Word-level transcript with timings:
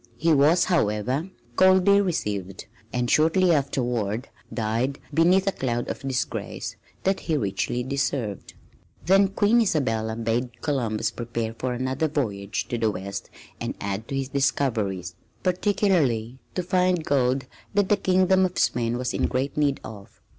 He 0.17 0.33
was, 0.33 0.63
however, 0.65 1.29
coldly 1.55 2.01
received, 2.01 2.65
and 2.91 3.07
shortly 3.07 3.51
afterward 3.53 4.29
died 4.51 4.97
beneath 5.13 5.45
a 5.45 5.51
cloud 5.51 5.89
of 5.91 5.99
disgrace 5.99 6.75
that 7.03 7.19
he 7.19 7.37
richly 7.37 7.83
deserved. 7.83 8.55
Then 9.05 9.27
Queen 9.27 9.61
Isabella 9.61 10.15
bade 10.15 10.59
Columbus 10.63 11.11
prepare 11.11 11.53
for 11.53 11.73
another 11.73 12.07
voyage 12.07 12.67
to 12.69 12.79
the 12.79 12.89
west 12.89 13.29
and 13.59 13.75
add 13.79 14.07
to 14.07 14.15
his 14.15 14.29
discoveries, 14.29 15.13
particularly 15.43 16.39
to 16.55 16.63
find 16.63 17.05
gold 17.05 17.45
that 17.75 17.89
the 17.89 17.95
Kingdom 17.97 18.43
of 18.43 18.57
Spain 18.57 18.97
was 18.97 19.13
in 19.13 19.27
great 19.27 19.55
need 19.55 19.79
of. 19.83 20.19